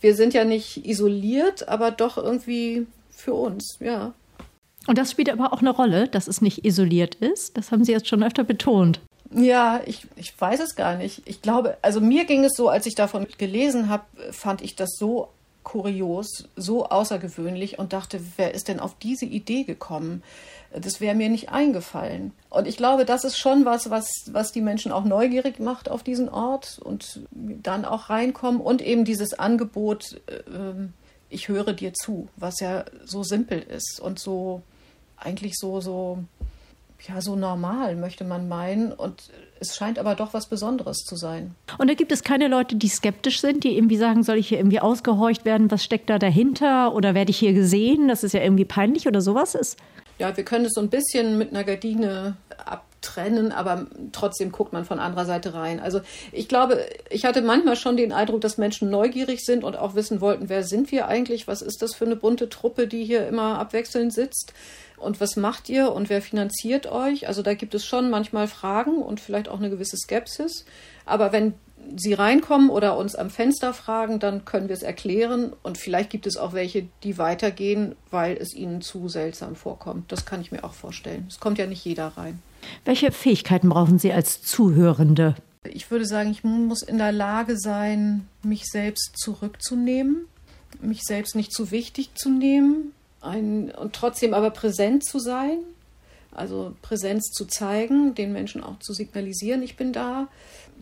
wir 0.00 0.14
sind 0.14 0.32
ja 0.32 0.44
nicht 0.44 0.86
isoliert, 0.86 1.68
aber 1.68 1.90
doch 1.90 2.18
irgendwie 2.18 2.86
für 3.10 3.34
uns, 3.34 3.78
ja. 3.80 4.14
Und 4.88 4.96
das 4.96 5.10
spielt 5.10 5.28
aber 5.28 5.52
auch 5.52 5.60
eine 5.60 5.70
Rolle, 5.70 6.08
dass 6.08 6.28
es 6.28 6.40
nicht 6.40 6.64
isoliert 6.64 7.14
ist. 7.16 7.58
Das 7.58 7.70
haben 7.70 7.84
Sie 7.84 7.92
jetzt 7.92 8.08
schon 8.08 8.22
öfter 8.22 8.42
betont. 8.42 9.00
Ja, 9.30 9.82
ich, 9.84 10.06
ich 10.16 10.32
weiß 10.40 10.60
es 10.60 10.76
gar 10.76 10.96
nicht. 10.96 11.22
Ich 11.26 11.42
glaube, 11.42 11.76
also 11.82 12.00
mir 12.00 12.24
ging 12.24 12.42
es 12.42 12.54
so, 12.56 12.70
als 12.70 12.86
ich 12.86 12.94
davon 12.94 13.26
gelesen 13.36 13.90
habe, 13.90 14.04
fand 14.32 14.62
ich 14.62 14.76
das 14.76 14.96
so 14.98 15.28
kurios, 15.62 16.48
so 16.56 16.86
außergewöhnlich 16.86 17.78
und 17.78 17.92
dachte, 17.92 18.22
wer 18.38 18.54
ist 18.54 18.68
denn 18.68 18.80
auf 18.80 18.94
diese 18.94 19.26
Idee 19.26 19.64
gekommen? 19.64 20.22
Das 20.72 21.02
wäre 21.02 21.14
mir 21.14 21.28
nicht 21.28 21.50
eingefallen. 21.50 22.32
Und 22.48 22.66
ich 22.66 22.78
glaube, 22.78 23.04
das 23.04 23.24
ist 23.24 23.36
schon 23.36 23.66
was, 23.66 23.90
was, 23.90 24.08
was 24.32 24.52
die 24.52 24.62
Menschen 24.62 24.90
auch 24.90 25.04
neugierig 25.04 25.60
macht 25.60 25.90
auf 25.90 26.02
diesen 26.02 26.30
Ort 26.30 26.80
und 26.82 27.20
dann 27.30 27.84
auch 27.84 28.08
reinkommen 28.08 28.62
und 28.62 28.80
eben 28.80 29.04
dieses 29.04 29.38
Angebot, 29.38 30.18
äh, 30.28 30.88
ich 31.28 31.48
höre 31.48 31.74
dir 31.74 31.92
zu, 31.92 32.28
was 32.36 32.60
ja 32.60 32.86
so 33.04 33.22
simpel 33.22 33.60
ist 33.60 34.00
und 34.00 34.18
so 34.18 34.62
eigentlich 35.20 35.54
so, 35.56 35.80
so, 35.80 36.18
ja, 37.06 37.20
so 37.20 37.36
normal, 37.36 37.96
möchte 37.96 38.24
man 38.24 38.48
meinen. 38.48 38.92
Und 38.92 39.30
es 39.60 39.76
scheint 39.76 39.98
aber 39.98 40.14
doch 40.14 40.34
was 40.34 40.46
Besonderes 40.46 40.98
zu 40.98 41.16
sein. 41.16 41.54
Und 41.78 41.88
da 41.88 41.94
gibt 41.94 42.12
es 42.12 42.22
keine 42.22 42.48
Leute, 42.48 42.76
die 42.76 42.88
skeptisch 42.88 43.40
sind, 43.40 43.64
die 43.64 43.76
irgendwie 43.76 43.96
sagen, 43.96 44.22
soll 44.22 44.36
ich 44.36 44.48
hier 44.48 44.58
irgendwie 44.58 44.80
ausgehorcht 44.80 45.44
werden? 45.44 45.70
Was 45.70 45.84
steckt 45.84 46.10
da 46.10 46.18
dahinter? 46.18 46.94
Oder 46.94 47.14
werde 47.14 47.30
ich 47.30 47.38
hier 47.38 47.52
gesehen? 47.52 48.08
Das 48.08 48.24
ist 48.24 48.32
ja 48.32 48.42
irgendwie 48.42 48.64
peinlich 48.64 49.06
oder 49.06 49.20
sowas 49.20 49.54
ist? 49.54 49.78
Ja, 50.18 50.36
wir 50.36 50.44
können 50.44 50.64
es 50.64 50.72
so 50.74 50.80
ein 50.80 50.90
bisschen 50.90 51.38
mit 51.38 51.50
einer 51.50 51.62
Gardine 51.62 52.36
abtrennen, 52.64 53.52
aber 53.52 53.86
trotzdem 54.10 54.50
guckt 54.50 54.72
man 54.72 54.84
von 54.84 54.98
anderer 54.98 55.24
Seite 55.24 55.54
rein. 55.54 55.78
Also 55.78 56.00
ich 56.32 56.48
glaube, 56.48 56.84
ich 57.08 57.24
hatte 57.24 57.40
manchmal 57.40 57.76
schon 57.76 57.96
den 57.96 58.12
Eindruck, 58.12 58.40
dass 58.40 58.58
Menschen 58.58 58.90
neugierig 58.90 59.44
sind 59.44 59.62
und 59.62 59.76
auch 59.76 59.94
wissen 59.94 60.20
wollten, 60.20 60.48
wer 60.48 60.64
sind 60.64 60.90
wir 60.90 61.06
eigentlich? 61.06 61.46
Was 61.46 61.62
ist 61.62 61.82
das 61.82 61.94
für 61.94 62.04
eine 62.04 62.16
bunte 62.16 62.48
Truppe, 62.48 62.88
die 62.88 63.04
hier 63.04 63.28
immer 63.28 63.60
abwechselnd 63.60 64.12
sitzt? 64.12 64.52
Und 64.98 65.20
was 65.20 65.36
macht 65.36 65.68
ihr 65.68 65.92
und 65.92 66.10
wer 66.10 66.22
finanziert 66.22 66.86
euch? 66.86 67.28
Also 67.28 67.42
da 67.42 67.54
gibt 67.54 67.74
es 67.74 67.84
schon 67.84 68.10
manchmal 68.10 68.48
Fragen 68.48 69.02
und 69.02 69.20
vielleicht 69.20 69.48
auch 69.48 69.58
eine 69.58 69.70
gewisse 69.70 69.96
Skepsis. 69.96 70.64
Aber 71.06 71.32
wenn 71.32 71.54
sie 71.96 72.12
reinkommen 72.12 72.70
oder 72.70 72.96
uns 72.96 73.14
am 73.14 73.30
Fenster 73.30 73.72
fragen, 73.72 74.18
dann 74.18 74.44
können 74.44 74.68
wir 74.68 74.74
es 74.74 74.82
erklären. 74.82 75.52
Und 75.62 75.78
vielleicht 75.78 76.10
gibt 76.10 76.26
es 76.26 76.36
auch 76.36 76.52
welche, 76.52 76.88
die 77.02 77.18
weitergehen, 77.18 77.94
weil 78.10 78.36
es 78.36 78.54
ihnen 78.54 78.82
zu 78.82 79.08
seltsam 79.08 79.56
vorkommt. 79.56 80.10
Das 80.12 80.26
kann 80.26 80.40
ich 80.40 80.52
mir 80.52 80.64
auch 80.64 80.74
vorstellen. 80.74 81.26
Es 81.28 81.40
kommt 81.40 81.58
ja 81.58 81.66
nicht 81.66 81.84
jeder 81.84 82.08
rein. 82.08 82.42
Welche 82.84 83.12
Fähigkeiten 83.12 83.68
brauchen 83.68 83.98
Sie 83.98 84.12
als 84.12 84.42
Zuhörende? 84.42 85.36
Ich 85.64 85.90
würde 85.90 86.06
sagen, 86.06 86.30
ich 86.30 86.44
muss 86.44 86.82
in 86.82 86.98
der 86.98 87.12
Lage 87.12 87.58
sein, 87.58 88.26
mich 88.42 88.64
selbst 88.66 89.12
zurückzunehmen, 89.16 90.26
mich 90.80 91.02
selbst 91.02 91.34
nicht 91.34 91.52
zu 91.52 91.70
wichtig 91.70 92.10
zu 92.14 92.30
nehmen 92.30 92.92
ein, 93.20 93.70
und 93.70 93.94
trotzdem 93.94 94.34
aber 94.34 94.50
präsent 94.50 95.04
zu 95.04 95.18
sein. 95.18 95.58
Also 96.30 96.74
Präsenz 96.82 97.30
zu 97.30 97.46
zeigen, 97.46 98.14
den 98.14 98.32
Menschen 98.32 98.62
auch 98.62 98.78
zu 98.78 98.92
signalisieren, 98.92 99.62
ich 99.62 99.76
bin 99.76 99.92
da 99.92 100.28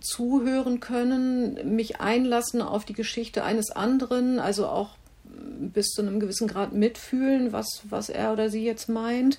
zuhören 0.00 0.80
können, 0.80 1.74
mich 1.74 2.00
einlassen 2.00 2.60
auf 2.60 2.84
die 2.84 2.92
Geschichte 2.92 3.42
eines 3.44 3.70
anderen, 3.70 4.38
also 4.38 4.66
auch 4.66 4.90
bis 5.24 5.88
zu 5.88 6.02
einem 6.02 6.20
gewissen 6.20 6.48
Grad 6.48 6.72
mitfühlen, 6.72 7.52
was, 7.52 7.82
was 7.88 8.08
er 8.08 8.32
oder 8.32 8.50
sie 8.50 8.64
jetzt 8.64 8.88
meint. 8.88 9.38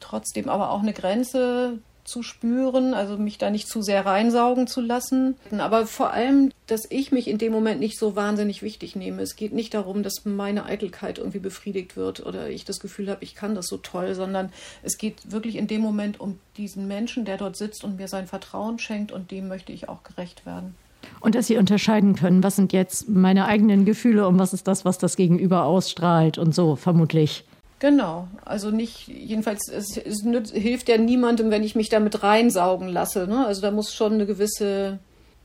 Trotzdem 0.00 0.48
aber 0.48 0.70
auch 0.70 0.80
eine 0.80 0.92
Grenze 0.92 1.78
zu 2.04 2.22
spüren, 2.22 2.94
also 2.94 3.16
mich 3.16 3.38
da 3.38 3.50
nicht 3.50 3.68
zu 3.68 3.82
sehr 3.82 4.04
reinsaugen 4.06 4.66
zu 4.66 4.80
lassen. 4.80 5.36
Aber 5.56 5.86
vor 5.86 6.12
allem, 6.12 6.50
dass 6.66 6.82
ich 6.90 7.12
mich 7.12 7.28
in 7.28 7.38
dem 7.38 7.52
Moment 7.52 7.80
nicht 7.80 7.98
so 7.98 8.14
wahnsinnig 8.14 8.62
wichtig 8.62 8.94
nehme. 8.94 9.22
Es 9.22 9.36
geht 9.36 9.52
nicht 9.52 9.74
darum, 9.74 10.02
dass 10.02 10.24
meine 10.24 10.66
Eitelkeit 10.66 11.18
irgendwie 11.18 11.38
befriedigt 11.38 11.96
wird 11.96 12.24
oder 12.24 12.48
ich 12.48 12.64
das 12.64 12.80
Gefühl 12.80 13.10
habe, 13.10 13.24
ich 13.24 13.34
kann 13.34 13.54
das 13.54 13.66
so 13.66 13.78
toll, 13.78 14.14
sondern 14.14 14.52
es 14.82 14.98
geht 14.98 15.32
wirklich 15.32 15.56
in 15.56 15.66
dem 15.66 15.80
Moment 15.80 16.20
um 16.20 16.38
diesen 16.56 16.86
Menschen, 16.86 17.24
der 17.24 17.38
dort 17.38 17.56
sitzt 17.56 17.84
und 17.84 17.96
mir 17.96 18.08
sein 18.08 18.26
Vertrauen 18.26 18.78
schenkt 18.78 19.12
und 19.12 19.30
dem 19.30 19.48
möchte 19.48 19.72
ich 19.72 19.88
auch 19.88 20.02
gerecht 20.02 20.46
werden. 20.46 20.74
Und 21.20 21.34
dass 21.34 21.46
sie 21.46 21.56
unterscheiden 21.56 22.14
können, 22.14 22.42
was 22.42 22.56
sind 22.56 22.72
jetzt 22.72 23.08
meine 23.08 23.46
eigenen 23.46 23.84
Gefühle 23.84 24.26
und 24.26 24.38
was 24.38 24.52
ist 24.52 24.68
das, 24.68 24.84
was 24.84 24.98
das 24.98 25.16
Gegenüber 25.16 25.64
ausstrahlt 25.64 26.38
und 26.38 26.54
so 26.54 26.76
vermutlich. 26.76 27.44
Genau, 27.84 28.28
also 28.46 28.70
nicht, 28.70 29.08
jedenfalls, 29.08 29.68
es, 29.68 29.98
es 29.98 30.22
hilft 30.52 30.88
ja 30.88 30.96
niemandem, 30.96 31.50
wenn 31.50 31.62
ich 31.62 31.74
mich 31.74 31.90
damit 31.90 32.22
reinsaugen 32.22 32.88
lasse. 32.88 33.26
Ne? 33.26 33.44
Also 33.44 33.60
da 33.60 33.70
muss 33.70 33.94
schon 33.94 34.14
eine 34.14 34.24
gewisse, 34.24 35.00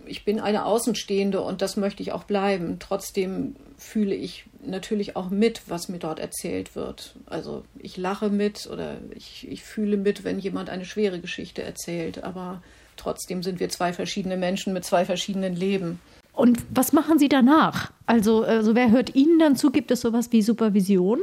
ich 0.06 0.24
bin 0.24 0.40
eine 0.40 0.64
Außenstehende 0.64 1.42
und 1.42 1.62
das 1.62 1.76
möchte 1.76 2.02
ich 2.02 2.14
auch 2.14 2.24
bleiben. 2.24 2.78
Trotzdem 2.80 3.58
fühle 3.78 4.16
ich 4.16 4.46
natürlich 4.66 5.18
auch 5.18 5.30
mit, 5.30 5.64
was 5.68 5.90
mir 5.90 6.00
dort 6.00 6.20
erzählt 6.20 6.78
wird. 6.78 7.16
Also 7.26 7.66
ich 7.78 7.98
lache 7.98 8.30
mit 8.30 8.70
oder 8.72 9.00
ich, 9.14 9.46
ich 9.52 9.66
fühle 9.66 9.98
mit, 9.98 10.24
wenn 10.24 10.40
jemand 10.40 10.70
eine 10.70 10.86
schwere 10.86 11.20
Geschichte 11.20 11.62
erzählt, 11.62 12.24
aber 12.24 12.64
trotzdem 12.96 13.44
sind 13.44 13.60
wir 13.60 13.68
zwei 13.68 13.92
verschiedene 13.92 14.38
Menschen 14.38 14.72
mit 14.72 14.86
zwei 14.86 15.04
verschiedenen 15.04 15.58
Leben. 15.58 16.00
Und 16.32 16.60
was 16.70 16.94
machen 16.94 17.20
Sie 17.20 17.28
danach? 17.28 17.92
Also, 18.06 18.44
also 18.44 18.76
wer 18.76 18.92
hört 18.92 19.14
Ihnen 19.14 19.40
dann 19.40 19.58
zu? 19.58 19.72
Gibt 19.72 19.92
es 19.92 20.00
sowas 20.00 20.32
wie 20.32 20.42
Supervision? 20.42 21.20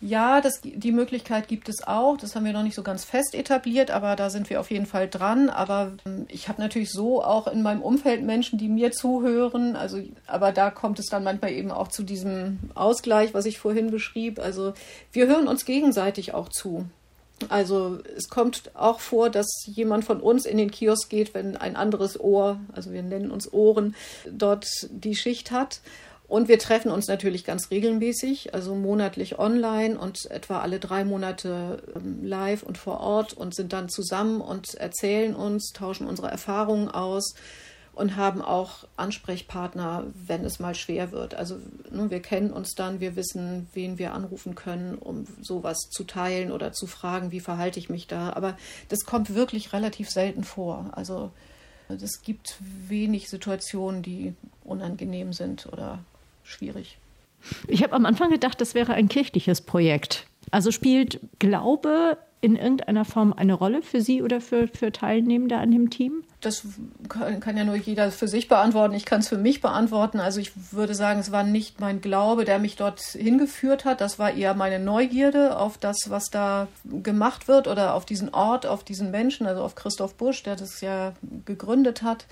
Ja, 0.00 0.40
das, 0.40 0.60
die 0.62 0.92
Möglichkeit 0.92 1.48
gibt 1.48 1.68
es 1.68 1.86
auch. 1.86 2.16
Das 2.16 2.34
haben 2.34 2.44
wir 2.44 2.52
noch 2.52 2.62
nicht 2.62 2.74
so 2.74 2.82
ganz 2.82 3.04
fest 3.04 3.34
etabliert, 3.34 3.90
aber 3.90 4.16
da 4.16 4.28
sind 4.28 4.50
wir 4.50 4.60
auf 4.60 4.70
jeden 4.70 4.86
Fall 4.86 5.08
dran. 5.08 5.48
Aber 5.48 5.92
ähm, 6.04 6.26
ich 6.28 6.48
habe 6.48 6.60
natürlich 6.60 6.90
so 6.90 7.22
auch 7.22 7.46
in 7.46 7.62
meinem 7.62 7.80
Umfeld 7.80 8.22
Menschen, 8.22 8.58
die 8.58 8.68
mir 8.68 8.92
zuhören. 8.92 9.76
Also, 9.76 10.02
aber 10.26 10.52
da 10.52 10.70
kommt 10.70 10.98
es 10.98 11.06
dann 11.06 11.24
manchmal 11.24 11.52
eben 11.52 11.70
auch 11.70 11.88
zu 11.88 12.02
diesem 12.02 12.58
Ausgleich, 12.74 13.32
was 13.32 13.46
ich 13.46 13.58
vorhin 13.58 13.90
beschrieb. 13.90 14.38
Also 14.38 14.74
wir 15.12 15.26
hören 15.26 15.48
uns 15.48 15.64
gegenseitig 15.64 16.34
auch 16.34 16.48
zu. 16.48 16.84
Also 17.48 17.98
es 18.16 18.28
kommt 18.28 18.70
auch 18.74 19.00
vor, 19.00 19.28
dass 19.30 19.48
jemand 19.66 20.04
von 20.04 20.20
uns 20.20 20.46
in 20.46 20.56
den 20.56 20.70
Kiosk 20.70 21.10
geht, 21.10 21.34
wenn 21.34 21.56
ein 21.56 21.76
anderes 21.76 22.18
Ohr, 22.18 22.60
also 22.72 22.92
wir 22.92 23.02
nennen 23.02 23.30
uns 23.30 23.52
Ohren, 23.52 23.94
dort 24.30 24.66
die 24.90 25.16
Schicht 25.16 25.50
hat. 25.50 25.80
Und 26.34 26.48
wir 26.48 26.58
treffen 26.58 26.90
uns 26.90 27.06
natürlich 27.06 27.44
ganz 27.44 27.70
regelmäßig, 27.70 28.54
also 28.54 28.74
monatlich 28.74 29.38
online 29.38 29.96
und 29.96 30.28
etwa 30.32 30.62
alle 30.62 30.80
drei 30.80 31.04
Monate 31.04 31.80
ähm, 31.94 32.24
live 32.24 32.64
und 32.64 32.76
vor 32.76 32.98
Ort 32.98 33.34
und 33.34 33.54
sind 33.54 33.72
dann 33.72 33.88
zusammen 33.88 34.40
und 34.40 34.74
erzählen 34.74 35.36
uns, 35.36 35.70
tauschen 35.72 36.08
unsere 36.08 36.32
Erfahrungen 36.32 36.88
aus 36.88 37.34
und 37.92 38.16
haben 38.16 38.42
auch 38.42 38.88
Ansprechpartner, 38.96 40.08
wenn 40.26 40.44
es 40.44 40.58
mal 40.58 40.74
schwer 40.74 41.12
wird. 41.12 41.36
Also 41.36 41.60
ne, 41.92 42.10
wir 42.10 42.20
kennen 42.20 42.52
uns 42.52 42.74
dann, 42.74 42.98
wir 42.98 43.14
wissen, 43.14 43.68
wen 43.72 43.98
wir 44.00 44.12
anrufen 44.12 44.56
können, 44.56 44.96
um 44.96 45.28
sowas 45.40 45.88
zu 45.88 46.02
teilen 46.02 46.50
oder 46.50 46.72
zu 46.72 46.88
fragen, 46.88 47.30
wie 47.30 47.38
verhalte 47.38 47.78
ich 47.78 47.90
mich 47.90 48.08
da. 48.08 48.32
Aber 48.32 48.56
das 48.88 49.04
kommt 49.04 49.36
wirklich 49.36 49.72
relativ 49.72 50.10
selten 50.10 50.42
vor. 50.42 50.90
Also 50.94 51.30
es 51.88 52.22
gibt 52.22 52.56
wenig 52.88 53.30
Situationen, 53.30 54.02
die 54.02 54.34
unangenehm 54.64 55.32
sind 55.32 55.72
oder 55.72 56.00
schwierig. 56.44 56.98
Ich 57.68 57.82
habe 57.82 57.92
am 57.94 58.06
Anfang 58.06 58.30
gedacht, 58.30 58.60
das 58.60 58.74
wäre 58.74 58.94
ein 58.94 59.08
kirchliches 59.08 59.60
Projekt. 59.60 60.26
Also 60.50 60.70
spielt 60.70 61.20
Glaube 61.38 62.16
in 62.44 62.56
irgendeiner 62.56 63.06
Form 63.06 63.32
eine 63.32 63.54
Rolle 63.54 63.80
für 63.80 64.02
Sie 64.02 64.22
oder 64.22 64.42
für, 64.42 64.68
für 64.68 64.92
Teilnehmende 64.92 65.56
an 65.56 65.70
dem 65.70 65.88
Team? 65.88 66.24
Das 66.42 66.62
kann, 67.08 67.40
kann 67.40 67.56
ja 67.56 67.64
nur 67.64 67.76
jeder 67.76 68.10
für 68.10 68.28
sich 68.28 68.48
beantworten. 68.48 68.92
Ich 68.92 69.06
kann 69.06 69.20
es 69.20 69.28
für 69.28 69.38
mich 69.38 69.62
beantworten. 69.62 70.20
Also 70.20 70.40
ich 70.40 70.52
würde 70.70 70.94
sagen, 70.94 71.20
es 71.20 71.32
war 71.32 71.42
nicht 71.42 71.80
mein 71.80 72.02
Glaube, 72.02 72.44
der 72.44 72.58
mich 72.58 72.76
dort 72.76 73.00
hingeführt 73.00 73.86
hat. 73.86 74.02
Das 74.02 74.18
war 74.18 74.34
eher 74.34 74.52
meine 74.52 74.78
Neugierde 74.78 75.56
auf 75.56 75.78
das, 75.78 75.96
was 76.08 76.28
da 76.28 76.68
gemacht 76.84 77.48
wird 77.48 77.66
oder 77.66 77.94
auf 77.94 78.04
diesen 78.04 78.34
Ort, 78.34 78.66
auf 78.66 78.84
diesen 78.84 79.10
Menschen, 79.10 79.46
also 79.46 79.62
auf 79.62 79.74
Christoph 79.74 80.14
Busch, 80.14 80.42
der 80.42 80.56
das 80.56 80.82
ja 80.82 81.14
gegründet 81.46 82.02
hat. 82.02 82.26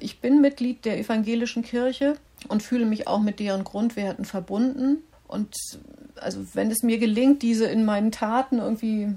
Ich 0.00 0.20
bin 0.20 0.40
Mitglied 0.40 0.84
der 0.84 0.98
evangelischen 0.98 1.62
Kirche 1.62 2.14
und 2.48 2.62
fühle 2.62 2.86
mich 2.86 3.06
auch 3.06 3.20
mit 3.20 3.40
deren 3.40 3.64
Grundwerten 3.64 4.24
verbunden. 4.24 4.98
Und 5.28 5.54
also 6.20 6.40
wenn 6.54 6.70
es 6.70 6.82
mir 6.82 6.98
gelingt, 6.98 7.42
diese 7.42 7.66
in 7.66 7.84
meinen 7.84 8.12
Taten 8.12 8.58
irgendwie 8.58 9.08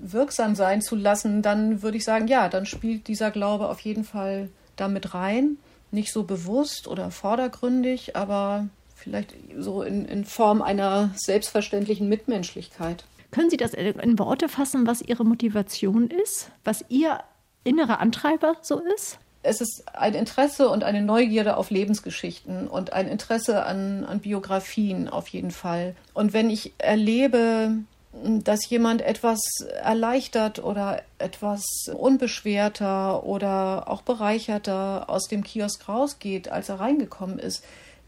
wirksam 0.00 0.54
sein 0.54 0.82
zu 0.82 0.96
lassen, 0.96 1.42
dann 1.42 1.82
würde 1.82 1.96
ich 1.96 2.04
sagen, 2.04 2.26
ja, 2.26 2.48
dann 2.48 2.66
spielt 2.66 3.08
dieser 3.08 3.30
Glaube 3.30 3.68
auf 3.68 3.80
jeden 3.80 4.04
Fall 4.04 4.48
damit 4.76 5.14
rein. 5.14 5.58
Nicht 5.90 6.12
so 6.12 6.24
bewusst 6.24 6.88
oder 6.88 7.10
vordergründig, 7.10 8.16
aber 8.16 8.68
vielleicht 8.96 9.34
so 9.58 9.82
in, 9.82 10.04
in 10.06 10.24
Form 10.24 10.62
einer 10.62 11.10
selbstverständlichen 11.16 12.08
Mitmenschlichkeit. 12.08 13.04
Können 13.30 13.50
Sie 13.50 13.56
das 13.56 13.74
in 13.74 14.18
Worte 14.18 14.48
fassen, 14.48 14.86
was 14.86 15.02
Ihre 15.02 15.24
Motivation 15.24 16.08
ist? 16.10 16.50
Was 16.64 16.84
Ihr 16.88 17.20
innerer 17.64 18.00
Antreiber 18.00 18.56
so 18.60 18.80
ist? 18.94 19.18
Es 19.42 19.60
ist 19.60 19.84
ein 19.92 20.14
Interesse 20.14 20.68
und 20.68 20.84
eine 20.84 21.02
Neugierde 21.02 21.56
auf 21.56 21.70
Lebensgeschichten 21.70 22.68
und 22.68 22.92
ein 22.92 23.08
Interesse 23.08 23.64
an, 23.64 24.04
an 24.04 24.20
Biografien 24.20 25.08
auf 25.08 25.28
jeden 25.28 25.50
Fall. 25.50 25.96
Und 26.14 26.32
wenn 26.32 26.48
ich 26.48 26.72
erlebe, 26.78 27.72
dass 28.12 28.68
jemand 28.68 29.02
etwas 29.02 29.40
erleichtert 29.82 30.62
oder 30.62 31.02
etwas 31.18 31.64
unbeschwerter 31.92 33.24
oder 33.24 33.88
auch 33.88 34.02
bereicherter 34.02 35.08
aus 35.08 35.28
dem 35.28 35.42
Kiosk 35.42 35.88
rausgeht, 35.88 36.48
als 36.48 36.68
er 36.68 36.78
reingekommen 36.78 37.38
ist, 37.38 37.64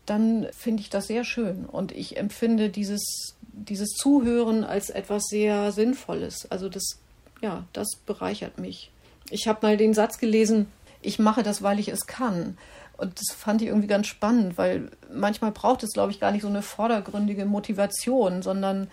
dann 0.07 0.47
finde 0.53 0.83
ich 0.83 0.91
das 0.91 1.07
sehr 1.07 1.25
schön. 1.25 1.64
Und 1.64 1.91
ich 1.91 2.17
empfinde 2.17 2.69
dieses, 2.69 3.35
dieses 3.53 3.91
Zuhören 3.91 4.62
als 4.62 4.91
etwas 4.91 5.25
sehr 5.25 5.73
Sinnvolles. 5.73 6.50
Also 6.50 6.69
das, 6.69 7.00
ja, 7.41 7.64
das 7.73 7.97
bereichert 8.07 8.59
mich. 8.59 8.91
Ich 9.31 9.49
habe 9.49 9.67
mal 9.67 9.76
den 9.79 9.95
Satz 9.95 10.19
gelesen, 10.19 10.67
ich 11.05 11.19
mache 11.19 11.43
das, 11.43 11.63
weil 11.63 11.79
ich 11.79 11.89
es 11.89 12.07
kann. 12.07 12.57
Und 12.97 13.21
das 13.21 13.37
fand 13.37 13.61
ich 13.61 13.69
irgendwie 13.69 13.89
ganz 13.89 14.07
spannend, 14.07 14.57
weil 14.57 14.91
manchmal 15.13 15.51
braucht 15.51 15.83
es, 15.83 15.93
glaube 15.93 16.13
ich, 16.13 16.21
gar 16.21 16.31
nicht 16.31 16.43
so 16.43 16.49
eine 16.49 16.63
vordergründige 16.63 17.45
Motivation, 17.45 18.43
sondern 18.43 18.89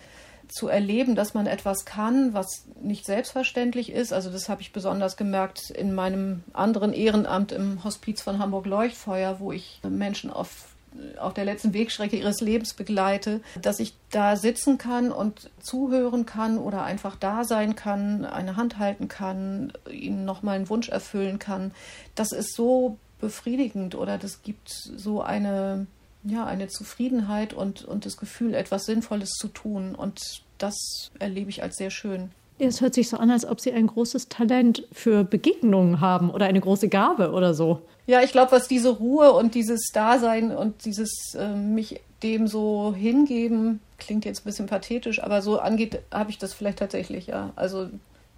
zu 0.47 0.67
erleben, 0.67 1.15
dass 1.15 1.33
man 1.33 1.47
etwas 1.47 1.85
kann, 1.85 2.33
was 2.33 2.65
nicht 2.81 3.05
selbstverständlich 3.05 3.91
ist. 3.91 4.11
Also 4.11 4.29
das 4.29 4.49
habe 4.49 4.61
ich 4.61 4.73
besonders 4.73 5.15
gemerkt 5.15 5.69
in 5.69 5.93
meinem 5.93 6.43
anderen 6.51 6.93
Ehrenamt 6.93 7.51
im 7.51 7.83
Hospiz 7.83 8.21
von 8.21 8.39
Hamburg 8.39 8.65
Leuchtfeuer, 8.65 9.39
wo 9.39 9.51
ich 9.51 9.79
Menschen 9.87 10.29
auf 10.29 10.70
auf 11.19 11.33
der 11.33 11.45
letzten 11.45 11.73
Wegstrecke 11.73 12.17
ihres 12.17 12.41
Lebens 12.41 12.73
begleite, 12.73 13.41
dass 13.61 13.79
ich 13.79 13.93
da 14.09 14.35
sitzen 14.35 14.77
kann 14.77 15.11
und 15.11 15.49
zuhören 15.61 16.25
kann 16.25 16.57
oder 16.57 16.83
einfach 16.83 17.15
da 17.15 17.43
sein 17.43 17.75
kann, 17.75 18.25
eine 18.25 18.57
Hand 18.57 18.77
halten 18.77 19.07
kann, 19.07 19.71
ihnen 19.89 20.25
nochmal 20.25 20.55
einen 20.55 20.69
Wunsch 20.69 20.89
erfüllen 20.89 21.39
kann. 21.39 21.71
Das 22.15 22.31
ist 22.31 22.55
so 22.55 22.97
befriedigend 23.19 23.95
oder 23.95 24.17
das 24.17 24.41
gibt 24.43 24.69
so 24.69 25.21
eine, 25.21 25.87
ja, 26.23 26.45
eine 26.45 26.67
Zufriedenheit 26.67 27.53
und, 27.53 27.85
und 27.85 28.05
das 28.05 28.17
Gefühl, 28.17 28.53
etwas 28.53 28.85
Sinnvolles 28.85 29.31
zu 29.31 29.47
tun. 29.47 29.95
Und 29.95 30.43
das 30.57 31.11
erlebe 31.19 31.49
ich 31.49 31.63
als 31.63 31.77
sehr 31.77 31.91
schön. 31.91 32.31
Es 32.67 32.81
hört 32.81 32.93
sich 32.93 33.09
so 33.09 33.17
an, 33.17 33.31
als 33.31 33.45
ob 33.45 33.59
Sie 33.59 33.71
ein 33.71 33.87
großes 33.87 34.29
Talent 34.29 34.87
für 34.91 35.23
Begegnungen 35.23 35.99
haben 35.99 36.29
oder 36.29 36.45
eine 36.45 36.61
große 36.61 36.89
Gabe 36.89 37.31
oder 37.31 37.53
so. 37.53 37.81
Ja, 38.05 38.21
ich 38.21 38.31
glaube, 38.31 38.51
was 38.51 38.67
diese 38.67 38.89
Ruhe 38.89 39.31
und 39.31 39.55
dieses 39.55 39.91
Dasein 39.93 40.55
und 40.55 40.85
dieses 40.85 41.35
äh, 41.35 41.55
mich 41.55 42.01
dem 42.23 42.47
so 42.47 42.93
hingeben, 42.95 43.79
klingt 43.97 44.25
jetzt 44.25 44.41
ein 44.41 44.45
bisschen 44.45 44.67
pathetisch, 44.67 45.23
aber 45.23 45.41
so 45.41 45.59
angeht, 45.59 45.99
habe 46.11 46.29
ich 46.29 46.37
das 46.37 46.53
vielleicht 46.53 46.79
tatsächlich, 46.79 47.27
ja. 47.27 47.51
Also 47.55 47.87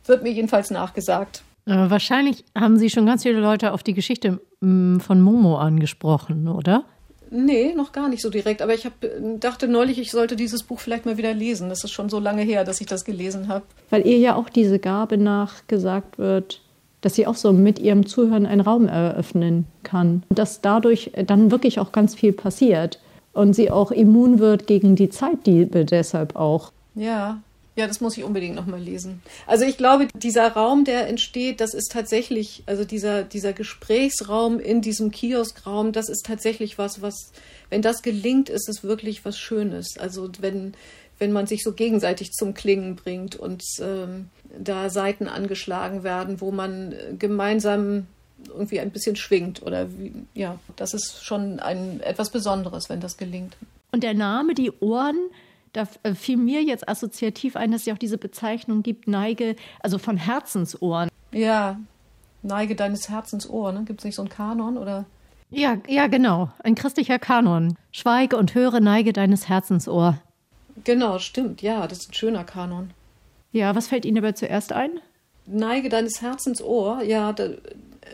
wird 0.05 0.23
mir 0.23 0.31
jedenfalls 0.31 0.71
nachgesagt. 0.71 1.43
Äh, 1.65 1.89
wahrscheinlich 1.89 2.43
haben 2.55 2.77
Sie 2.77 2.89
schon 2.89 3.05
ganz 3.05 3.23
viele 3.23 3.39
Leute 3.39 3.73
auf 3.73 3.83
die 3.83 3.93
Geschichte 3.93 4.39
mh, 4.61 4.97
mm, 4.97 4.99
von 5.01 5.21
Momo 5.21 5.57
angesprochen, 5.57 6.47
oder? 6.47 6.85
Nee, 7.33 7.73
noch 7.73 7.91
gar 7.91 8.09
nicht 8.09 8.21
so 8.21 8.29
direkt. 8.29 8.61
Aber 8.61 8.75
ich 8.75 8.85
hab, 8.85 8.93
dachte 9.39 9.67
neulich, 9.67 9.97
ich 9.97 10.11
sollte 10.11 10.35
dieses 10.35 10.61
Buch 10.61 10.79
vielleicht 10.79 11.07
mal 11.07 11.17
wieder 11.17 11.33
lesen. 11.33 11.67
Das 11.67 11.83
ist 11.83 11.91
schon 11.91 12.07
so 12.07 12.19
lange 12.19 12.43
her, 12.43 12.63
dass 12.63 12.79
ich 12.79 12.85
das 12.85 13.05
gelesen 13.05 13.47
habe. 13.47 13.65
Weil 13.89 14.05
ihr 14.05 14.19
ja 14.19 14.35
auch 14.35 14.49
diese 14.49 14.77
Gabe 14.77 15.17
nachgesagt 15.17 16.19
wird, 16.19 16.61
dass 17.01 17.15
sie 17.15 17.25
auch 17.25 17.35
so 17.35 17.51
mit 17.51 17.79
ihrem 17.79 18.05
Zuhören 18.05 18.45
einen 18.45 18.61
Raum 18.61 18.87
eröffnen 18.87 19.65
kann. 19.81 20.23
Und 20.29 20.37
dass 20.37 20.61
dadurch 20.61 21.11
dann 21.25 21.49
wirklich 21.49 21.79
auch 21.79 21.91
ganz 21.91 22.13
viel 22.13 22.33
passiert. 22.33 22.99
Und 23.33 23.53
sie 23.53 23.71
auch 23.71 23.89
immun 23.91 24.37
wird 24.37 24.67
gegen 24.67 24.95
die 24.95 25.09
Zeit, 25.09 25.47
die 25.47 25.65
deshalb 25.65 26.35
auch. 26.35 26.71
Ja, 26.93 27.41
ja, 27.75 27.87
das 27.87 28.01
muss 28.01 28.17
ich 28.17 28.23
unbedingt 28.23 28.55
nochmal 28.55 28.79
lesen. 28.79 29.23
Also 29.47 29.65
ich 29.65 29.77
glaube, 29.77 30.07
dieser 30.15 30.47
Raum, 30.49 30.85
der 30.85 31.07
entsteht, 31.07 31.59
das 31.59 31.73
ist 31.73 31.91
tatsächlich, 31.91 32.63
also 32.67 32.85
dieser, 32.85 33.23
dieser 33.23 33.53
Gesprächsraum 33.53 34.59
in 34.59 34.81
diesem 34.81 35.09
Kioskraum, 35.11 35.91
das 35.91 36.07
ist 36.07 36.25
tatsächlich 36.25 36.77
was, 36.77 37.01
was, 37.01 37.31
wenn 37.69 37.81
das 37.81 38.03
gelingt, 38.03 38.49
ist 38.49 38.69
es 38.69 38.83
wirklich 38.83 39.25
was 39.25 39.39
Schönes. 39.39 39.97
Also 39.97 40.29
wenn, 40.39 40.75
wenn 41.17 41.31
man 41.31 41.47
sich 41.47 41.63
so 41.63 41.73
gegenseitig 41.73 42.31
zum 42.33 42.53
Klingen 42.53 42.95
bringt 42.95 43.35
und 43.35 43.63
ähm, 43.79 44.29
da 44.57 44.91
Seiten 44.91 45.27
angeschlagen 45.27 46.03
werden, 46.03 46.41
wo 46.41 46.51
man 46.51 46.93
gemeinsam 47.17 48.05
irgendwie 48.49 48.79
ein 48.79 48.91
bisschen 48.91 49.15
schwingt 49.15 49.63
oder 49.63 49.89
wie, 49.97 50.13
ja, 50.35 50.59
das 50.75 50.93
ist 50.93 51.23
schon 51.23 51.59
ein 51.59 52.01
etwas 52.01 52.29
Besonderes, 52.29 52.89
wenn 52.89 52.99
das 52.99 53.17
gelingt. 53.17 53.55
Und 53.91 54.03
der 54.03 54.13
Name, 54.13 54.53
die 54.53 54.71
Ohren, 54.79 55.17
da 55.73 55.87
äh, 56.03 56.13
fiel 56.13 56.37
mir 56.37 56.63
jetzt 56.63 56.87
assoziativ 56.87 57.55
ein, 57.55 57.71
dass 57.71 57.81
es 57.81 57.87
ja 57.87 57.93
auch 57.93 57.99
diese 57.99 58.17
Bezeichnung 58.17 58.83
gibt, 58.83 59.07
Neige, 59.07 59.55
also 59.81 59.97
von 59.97 60.17
Herzensohren. 60.17 61.09
Ja, 61.31 61.79
Neige 62.43 62.75
deines 62.75 63.09
Herzensohr, 63.09 63.71
ne? 63.71 63.83
Gibt 63.85 64.01
es 64.01 64.05
nicht 64.05 64.15
so 64.15 64.21
einen 64.21 64.29
Kanon 64.29 64.77
oder? 64.77 65.05
Ja, 65.49 65.77
ja, 65.87 66.07
genau. 66.07 66.51
Ein 66.63 66.75
christlicher 66.75 67.19
Kanon. 67.19 67.77
Schweige 67.91 68.37
und 68.37 68.55
höre, 68.55 68.79
neige 68.79 69.13
deines 69.13 69.49
Herzensohr. 69.49 70.19
Genau, 70.83 71.19
stimmt. 71.19 71.61
Ja, 71.61 71.87
das 71.87 71.99
ist 71.99 72.09
ein 72.09 72.13
schöner 72.13 72.43
Kanon. 72.43 72.91
Ja, 73.51 73.75
was 73.75 73.87
fällt 73.87 74.05
Ihnen 74.05 74.15
dabei 74.15 74.31
zuerst 74.31 74.73
ein? 74.73 74.99
Neige 75.45 75.89
deines 75.89 76.21
Herzens 76.21 76.61
Ohr, 76.61 77.03
ja, 77.03 77.33
da, 77.33 77.49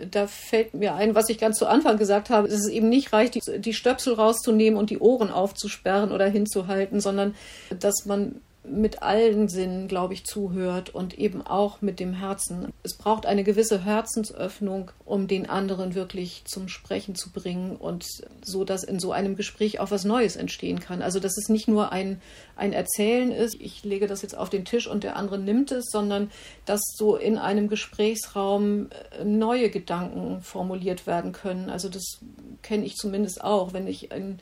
da 0.09 0.27
fällt 0.27 0.73
mir 0.73 0.95
ein, 0.95 1.15
was 1.15 1.29
ich 1.29 1.37
ganz 1.37 1.57
zu 1.57 1.67
Anfang 1.67 1.97
gesagt 1.97 2.29
habe, 2.29 2.47
dass 2.47 2.59
es 2.59 2.69
eben 2.69 2.89
nicht 2.89 3.13
reicht, 3.13 3.35
die, 3.35 3.59
die 3.59 3.73
Stöpsel 3.73 4.13
rauszunehmen 4.13 4.77
und 4.77 4.89
die 4.89 4.99
Ohren 4.99 5.31
aufzusperren 5.31 6.11
oder 6.11 6.27
hinzuhalten, 6.27 6.99
sondern 6.99 7.35
dass 7.79 8.05
man 8.05 8.41
mit 8.63 9.01
allen 9.01 9.47
Sinnen, 9.47 9.87
glaube 9.87 10.13
ich, 10.13 10.25
zuhört 10.25 10.89
und 10.89 11.17
eben 11.17 11.41
auch 11.41 11.81
mit 11.81 11.99
dem 11.99 12.13
Herzen. 12.13 12.73
Es 12.83 12.97
braucht 12.97 13.25
eine 13.25 13.43
gewisse 13.43 13.85
Herzensöffnung, 13.85 14.91
um 15.05 15.27
den 15.27 15.49
anderen 15.49 15.95
wirklich 15.95 16.43
zum 16.45 16.67
Sprechen 16.67 17.15
zu 17.15 17.31
bringen 17.31 17.77
und 17.77 18.05
so, 18.43 18.65
dass 18.65 18.83
in 18.83 18.99
so 18.99 19.13
einem 19.13 19.37
Gespräch 19.37 19.79
auch 19.79 19.91
was 19.91 20.03
Neues 20.03 20.35
entstehen 20.35 20.79
kann. 20.79 21.01
Also, 21.01 21.19
dass 21.19 21.37
es 21.37 21.47
nicht 21.47 21.69
nur 21.69 21.93
ein, 21.93 22.21
ein 22.57 22.73
Erzählen 22.73 23.31
ist, 23.31 23.55
ich 23.59 23.83
lege 23.83 24.07
das 24.07 24.21
jetzt 24.21 24.37
auf 24.37 24.49
den 24.49 24.65
Tisch 24.65 24.87
und 24.87 25.03
der 25.03 25.15
andere 25.15 25.39
nimmt 25.39 25.71
es, 25.71 25.85
sondern 25.89 26.29
dass 26.65 26.81
so 26.97 27.15
in 27.15 27.37
einem 27.37 27.69
Gesprächsraum 27.69 28.89
äh, 29.19 29.23
neue 29.23 29.69
Gedanken 29.69 30.41
formuliert 30.41 31.07
werden 31.07 31.31
können. 31.31 31.69
Also, 31.69 31.87
das 31.87 32.19
kenne 32.61 32.85
ich 32.85 32.95
zumindest 32.95 33.41
auch, 33.41 33.71
wenn 33.71 33.87
ich 33.87 34.11
ein 34.11 34.39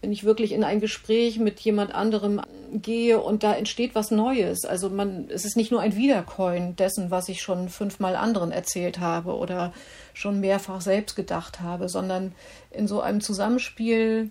wenn 0.00 0.12
ich 0.12 0.24
wirklich 0.24 0.52
in 0.52 0.64
ein 0.64 0.80
Gespräch 0.80 1.38
mit 1.38 1.58
jemand 1.60 1.94
anderem 1.94 2.40
gehe 2.72 3.20
und 3.20 3.42
da 3.42 3.54
entsteht 3.54 3.94
was 3.94 4.10
Neues. 4.10 4.64
Also 4.64 4.90
man, 4.90 5.28
es 5.28 5.44
ist 5.44 5.56
nicht 5.56 5.72
nur 5.72 5.80
ein 5.80 5.96
Wiederkäuen 5.96 6.76
dessen, 6.76 7.10
was 7.10 7.28
ich 7.28 7.42
schon 7.42 7.68
fünfmal 7.68 8.14
anderen 8.14 8.52
erzählt 8.52 9.00
habe 9.00 9.36
oder 9.36 9.72
schon 10.14 10.40
mehrfach 10.40 10.80
selbst 10.80 11.16
gedacht 11.16 11.60
habe, 11.60 11.88
sondern 11.88 12.32
in 12.70 12.86
so 12.86 13.00
einem 13.00 13.20
Zusammenspiel 13.20 14.30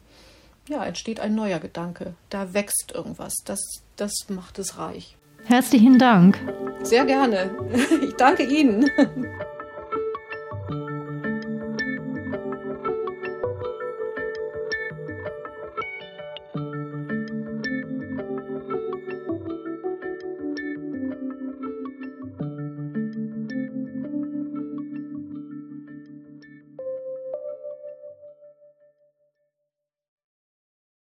ja, 0.69 0.85
entsteht 0.85 1.19
ein 1.19 1.35
neuer 1.35 1.59
Gedanke. 1.59 2.13
Da 2.29 2.53
wächst 2.53 2.91
irgendwas. 2.93 3.33
Das, 3.45 3.59
das 3.95 4.13
macht 4.29 4.59
es 4.59 4.77
reich. 4.77 5.17
Herzlichen 5.45 5.97
Dank. 5.97 6.39
Sehr 6.83 7.05
gerne. 7.05 7.51
Ich 8.07 8.13
danke 8.15 8.43
Ihnen. 8.43 8.89